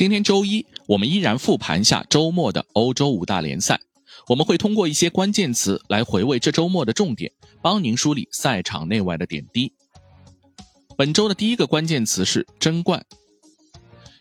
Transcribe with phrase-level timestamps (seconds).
[0.00, 3.78] 今天周一，我们依然复盘下周末的欧洲五大联赛。
[4.28, 7.30] 我们会通过一些关键词来回味这周末的重点，
[7.60, 9.70] 帮您梳理赛场内外的点滴。
[10.96, 13.04] 本周的第一个关键词是争冠。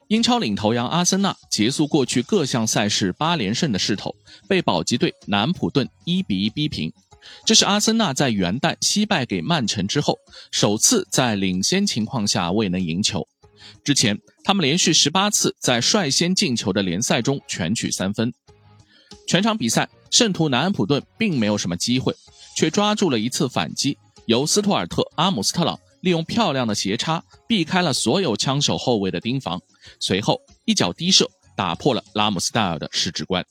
[0.09, 4.13] 英超领头羊阿森纳结束过去各项赛事八连胜的势头，
[4.49, 6.91] 被保级队南普顿一比一逼平。
[7.45, 10.17] 这是阿森纳在元旦惜败给曼城之后，
[10.51, 13.25] 首次在领先情况下未能赢球。
[13.83, 18.33] 之前，他们连续十八次在率先进球的联赛中全取三分。
[19.27, 22.15] 全场比赛，圣徒南安普顿并没有什么机会，
[22.55, 29.61] 却抓住了一次反击，由斯图尔特·阿姆斯特朗利用漂亮的斜插避开了所有枪手后卫的盯防，
[29.99, 33.45] 随后一脚低射打破了拉姆斯戴尔的失职关。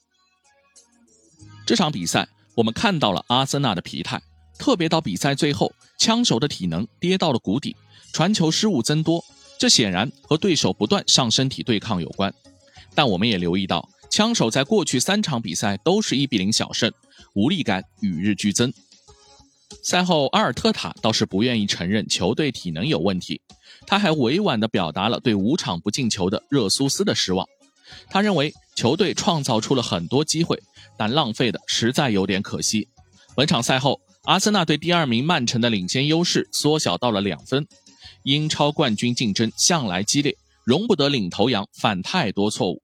[1.66, 4.20] 这场比赛，我们看到了阿森纳的疲态，
[4.58, 7.76] 特别到比赛最后，枪手的体能跌到了谷底，
[8.12, 9.24] 传球失误增多。
[9.58, 12.32] 这显然和对手不断上身体对抗有关，
[12.94, 16.92] 但我们也留意到，枪手在过去三场比赛都是一比零小胜，
[17.34, 18.72] 无力感与日俱增。
[19.82, 23.40] 赛后，阿尔特塔倒是不愿意承认球队体能有问题，
[23.86, 27.46] 他还委婉地表达了对五场不进球的热苏斯的失望。
[28.10, 30.62] 他认为球队创造出了很多机会，
[30.96, 32.86] 但浪费的实在有点可惜。
[33.34, 37.66] 本场赛后，阿森纳对第二名曼城的领先优势缩小到了两分。
[38.24, 42.82] 英超冠军竞争向来激烈，容不得领头羊犯太多错误。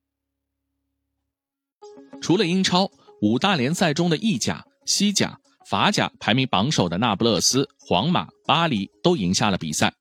[2.23, 9.93] 除了英超，五大联赛中的意甲、西甲、法甲排名榜首的那不勒斯、皇马、巴黎都赢下了比赛。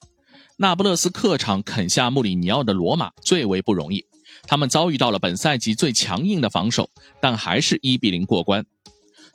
[0.55, 4.05] 那不勒斯客场啃下穆里尼奥的罗马最为不容易，
[4.43, 8.65] 他们遭遇到了本赛季最强硬的防守，但还是一比零过关。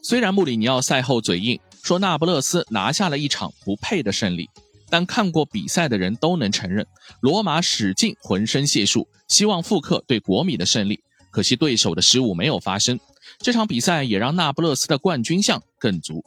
[0.02, 4.48] 虽然穆里尼奥赛后嘴硬，说那不勒斯拿下了一场不配的胜利。
[4.90, 6.86] 但看过比赛的人都能承认，
[7.20, 12.98] 罗马使尽浑身解数，希望复刻对国米的胜利，可惜对手的失误没有发生。
[13.38, 16.24] 这场比赛也让那不勒斯的冠军相更足。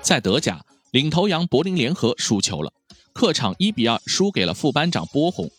[0.00, 2.72] 在德甲，领头羊柏林联合输球了，
[3.12, 5.50] 客场一比二输给了副班长波鸿。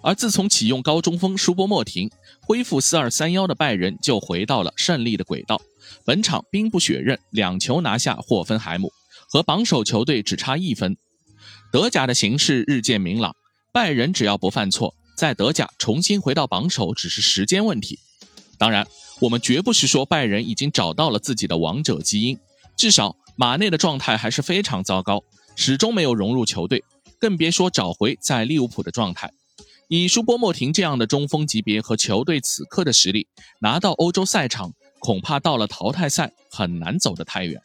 [0.00, 5.60] 而自从启用高中锋舒波莫廷，恢复四二三幺的拜仁就回到了胜利的轨道。
[6.04, 8.90] 本场兵不血刃，两球拿下霍芬海姆。
[9.34, 10.96] 和榜首球队只差一分，
[11.72, 13.34] 德甲的形势日渐明朗。
[13.72, 17.98] 拜仁只要不犯错，在德甲重新回到榜首只是时间问题。
[18.58, 18.86] 当然，
[19.20, 22.38] 我们绝不是说拜仁已经找到了自己的王者基因，
[22.76, 25.24] 至少马内的状态还是非常糟糕，
[25.56, 26.84] 始终没有融入球队，
[27.18, 29.32] 更别说找回在利物浦的状态。
[29.88, 33.26] 以舒波莫廷这样的中锋级别和球队此刻的实力，
[33.60, 37.60] 拿到欧洲赛场，恐怕到了淘汰赛很难走得太远。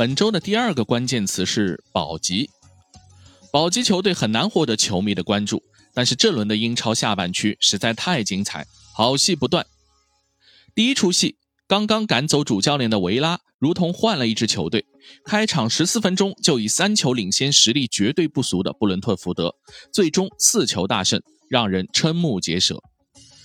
[0.00, 2.48] 本周的第二个关键词是保级。
[3.52, 5.62] 保级球队很难获得球迷的关注，
[5.92, 9.66] 但是这轮的英超下半区实在太精彩，好戏不断。
[10.74, 11.36] 第一出戏，
[11.68, 14.86] 刚刚赶走主教练的维拉，如同换了一支球队。
[15.26, 19.54] 开场十四分钟就以三球领先实力绝对不俗的布伦特福德，
[19.92, 22.82] 最终四球大胜，让人瞠目结舌。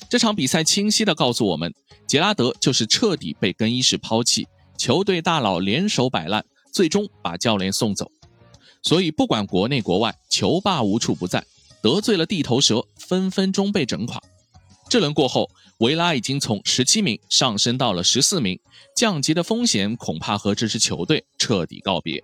[0.09, 1.73] 这场比赛清晰地告诉我们，
[2.07, 4.47] 杰拉德就是彻底被更衣室抛弃。
[4.77, 8.11] 球队大佬联手摆烂，最终把教练送走。
[8.81, 11.43] 所以不管国内国外，球霸无处不在，
[11.81, 14.21] 得罪了地头蛇，分分钟被整垮。
[14.87, 15.49] 这轮过后，
[15.79, 18.59] 维拉已经从十七名上升到了十四名，
[18.95, 22.23] 降级的风险恐怕和这支球队彻底告别。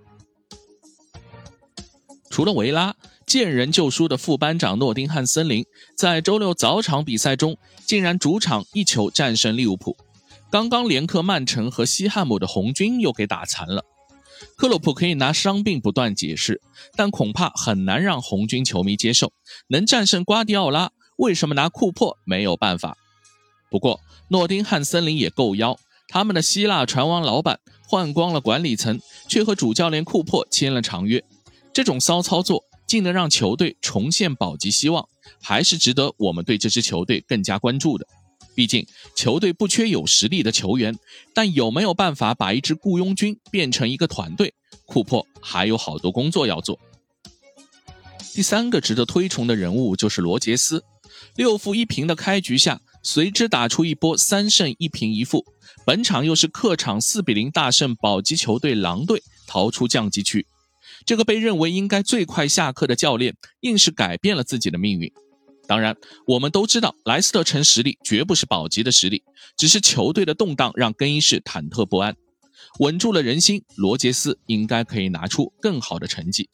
[2.30, 2.96] 除了维拉，
[3.26, 5.66] 见人就输的副班长诺丁汉森林，
[5.98, 9.98] 在周六早场比赛中竟然主场一球战胜利物浦。
[10.52, 13.86] 刚刚连克曼城和西汉姆的红军又给打残了，
[14.58, 16.62] 克洛普可以拿伤病不断解释，
[16.94, 19.32] 但恐怕很难让红军球迷接受。
[19.70, 22.98] 能战胜瓜迪奥拉，为什么拿库珀没有办法？
[23.70, 25.80] 不过诺丁汉森林也够妖，
[26.10, 31.24] 他们的希腊船王老板换光了管理层，却和主教练库珀签了长约，
[31.72, 35.08] 这种骚操作竟能让球队重现保级希望，
[35.42, 38.06] 还是值得我们对这支球队更加关注的。
[38.62, 38.86] 毕竟
[39.16, 40.96] 球队不缺有实力的球员，
[41.34, 44.54] 但有没有办法把一支雇佣军变成一个团队？
[44.86, 46.80] 库珀还有好多工作要做。
[48.36, 50.84] 第三个值得推崇的人物就是罗杰斯，
[51.36, 55.44] 六负一平的开局下，随之打出一波三胜一平一负，
[55.84, 60.46] 本场又是客场四比零大胜保级球队狼队，逃出降级区。
[61.04, 65.12] 这个被认为应该最快下课的教练，硬是改变了自己的命运。
[65.72, 65.96] 当然，
[66.28, 69.24] 我们都知道莱斯特城实力绝不是保级的实力，
[69.56, 72.14] 只是球队的动荡让更衣室忐忑不安，
[72.80, 73.64] 稳住了人心。
[73.78, 76.50] 罗杰斯应该可以拿出更好的成绩。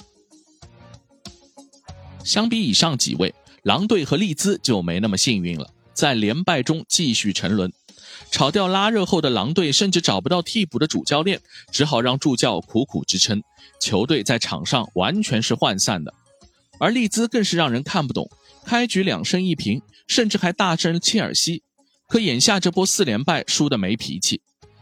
[2.24, 3.34] 相比以上几位，
[3.64, 7.74] 狼队和利兹就没那么幸运了，在连败中继续沉沦。
[8.30, 11.42] 炒掉拉热后的狼队甚至找不到替补的主教练，
[11.72, 13.42] 只好让助教苦苦支撑。
[13.82, 16.14] 球队在场上完全是涣散的，
[16.80, 18.30] 而利兹更是让人看不懂。
[18.68, 21.64] 开局两胜一平，甚至还大胜切尔西，
[22.10, 24.42] 可眼下这波四连败输得没脾气。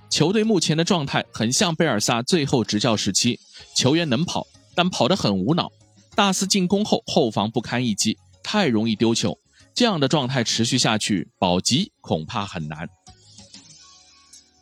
[0.10, 3.40] 球队目前的状态很像贝尔萨最后执教时期，
[3.76, 5.72] 球员能跑，但跑得很无脑。
[6.16, 9.38] 大肆进攻后，后防不堪一击，太容易丢球。
[9.76, 12.90] 这样的状态持续下去，保级恐怕很难。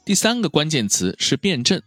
[0.03, 1.81] 第三个关键词是辩证。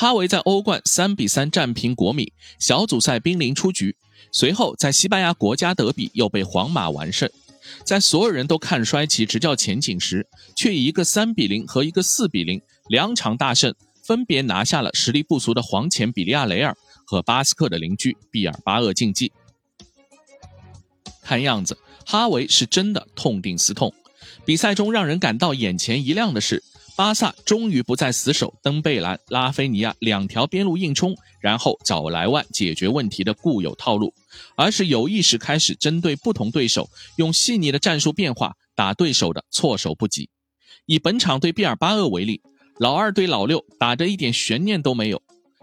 [0.00, 3.96] 哈维在欧冠三比三战平国米，小组赛濒临出局。
[4.30, 7.28] 随后在西班牙国家德比又被皇马完胜。
[7.82, 10.24] 在所有人都看衰其执教前景时，
[10.56, 13.74] 却以一个三比零和一个四比零两场大胜，
[14.04, 19.32] 分别拿下了实力不俗的黄潜比利亚雷尔和巴斯克的邻居毕尔巴鄂竞技。
[21.22, 23.92] 看样子，哈维是真的痛定思痛。
[24.44, 26.62] 比赛中让人感到眼前一亮的是。
[26.98, 34.12] 巴萨终于不再死守登贝莱、拉菲尼亚两条边路硬冲，然后找莱万解决问题的固有套路，
[34.56, 40.28] 而是有意识开始针对不同对手，用细腻的战术变化打对手的措手不及。
[40.86, 42.42] 以本场对毕尔巴鄂为例，
[42.80, 45.22] 老二对老六打得一点悬念都没有，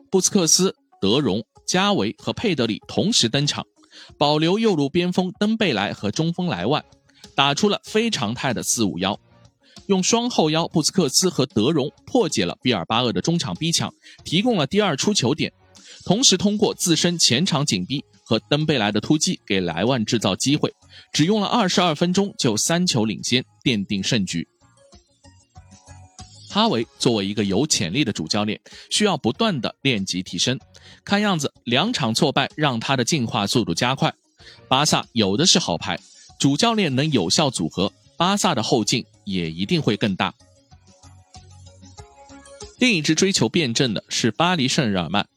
[0.09, 3.65] 布斯克斯、德容、加维和佩德里同时登场，
[4.17, 6.85] 保留右路边锋登贝莱和中锋莱万，
[7.35, 9.19] 打出了非常态的四五幺。
[9.87, 13.93] 用双后腰布斯克斯和德容破解了毕尔巴鄂的中场逼抢，
[14.23, 15.51] 提供了第二出球点，
[16.05, 20.73] 同时通过自身前场紧逼和登贝莱的突击给莱万制造机会，
[21.13, 24.47] 只用了二十二分钟就三球领先，奠定胜局。
[26.49, 28.59] 哈维作为一个有潜力的主教练，
[28.89, 30.57] 需要不断的练级提升。
[31.03, 34.13] 看样子两场挫败让他的进化速度加快。
[34.67, 35.99] 巴萨有的是好牌，
[36.39, 37.91] 主教练能有效组合。
[38.17, 40.33] 巴萨的后劲也一定会更大。
[42.77, 45.27] 另一支追求辩证的是巴黎圣日耳曼，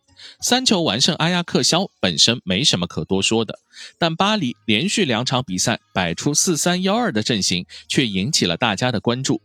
[0.40, 3.58] 三球完胜阿亚克肖本身没什么可多说的，
[3.96, 9.40] 但巴黎连续两场比赛摆出四三幺二的阵型，却引起了大家的关注。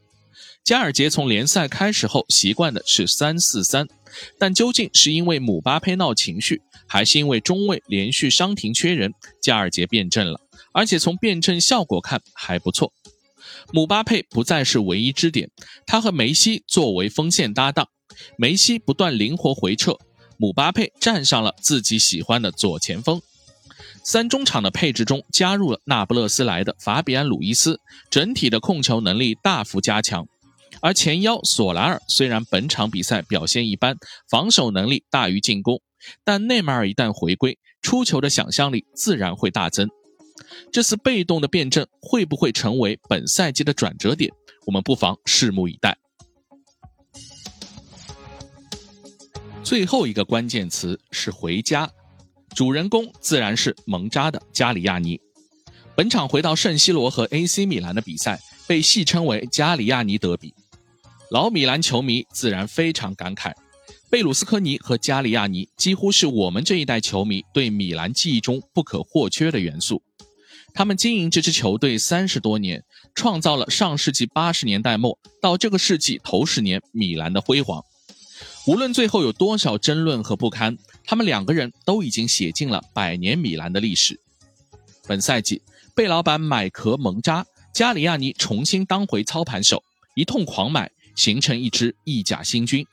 [0.64, 3.88] 加尔杰从联赛开始后习惯的是三四三，
[4.40, 10.40] 但究竟是因为姆巴佩闹情绪，还是因为中卫连续伤停缺人，加尔杰变阵了，
[10.72, 12.92] 而且从辩证效果看还不错。
[13.72, 15.50] 姆巴佩不再是唯一支点，
[15.86, 17.88] 他和梅西作为锋线搭档，
[18.38, 19.98] 梅西不断灵活回撤，
[20.38, 23.22] 姆巴佩站上了自己喜欢的左前锋。
[24.04, 27.80] 三中场的配置中加入了那不勒斯来的法比安·鲁伊斯，
[28.12, 30.28] 整体的控球能力大幅加强。
[30.82, 33.96] 而前腰索莱尔虽然本场比赛表现一般，
[34.30, 35.82] 防守能力大于进攻，
[36.26, 39.88] 但内马尔一旦回归，出球的想象力自然会大增。
[40.72, 44.32] 这次被动的辩证会不会成为本赛季的转折点？
[44.66, 45.98] 我们不妨拭目以待。
[49.64, 51.90] 最后一个关键词是回家，
[52.56, 55.20] 主人公自然是蒙扎的加里亚尼。
[55.96, 60.54] 本场回到圣西罗和 AC 米兰的比赛被戏称为加里亚尼德比，
[61.30, 63.54] 老米兰球迷自然非常感慨。
[64.14, 70.04] 贝鲁斯科尼和加里亚尼几乎是我们这一代球迷对米兰记忆中不可或缺的元素。
[70.72, 72.84] 他们经营这支球队三十多年，
[73.16, 77.84] 创造了上世纪八十年代末到这个世纪头十年米兰的辉煌。
[78.68, 84.20] 无论最后有多少争论和不堪，他们两个人都已经写进了百年米兰的历史。
[85.08, 85.60] 本赛季，
[85.96, 87.44] 贝老板买壳蒙扎，
[87.74, 89.82] 加里亚尼重新当回操盘手，
[90.14, 92.86] 一通狂买，形成一支意甲新军。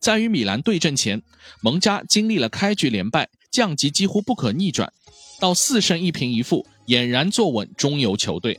[0.00, 1.22] 在与米兰对阵前，
[1.60, 4.92] 蒙扎经历了开局连败、降级几乎不可逆转，
[5.40, 6.66] 到四胜一平一负。
[6.86, 8.58] 俨然坐稳中游球队，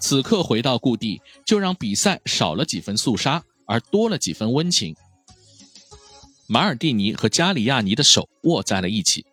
[0.00, 4.96] 此刻回到故地，就让比赛少了几分肃杀，而多了几分温情。
[6.48, 9.24] 马尔蒂尼和加里亚尼的手握在了一起，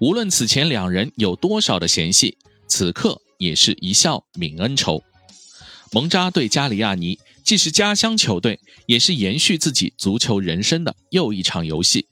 [0.00, 5.02] 无论此前两人有多少的嫌隙，此刻也是一笑泯恩仇。
[5.92, 12.08] 蒙扎对加里亚尼既是家乡球队，也是延续自己足球人生的又一场游戏，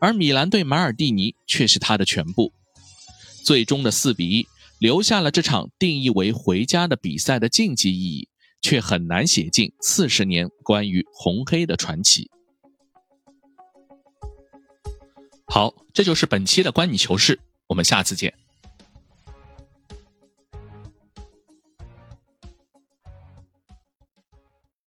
[0.00, 2.52] 而米兰对马尔蒂尼却是他的全部。
[3.44, 4.46] 最终的四比一。
[4.80, 8.28] 留下了这场定义为回家的比赛的竞技意义，
[8.62, 12.30] 却很难写进四十年关于红黑的传奇。
[15.46, 18.32] 好，这就是本期的观你球事，我们下次见。